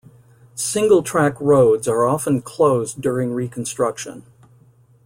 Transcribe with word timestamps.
Single 0.55 1.03
track 1.03 1.39
roads 1.39 1.87
are 1.87 2.05
often 2.07 2.41
closed 2.41 3.01
during 3.03 3.33
reconstruction. 3.33 4.23